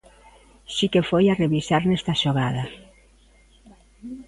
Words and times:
Si 0.75 0.85
que 0.93 1.01
foi 1.09 1.25
a 1.29 1.37
revisar 1.43 1.81
nesta 1.85 2.13
xogada. 2.21 2.63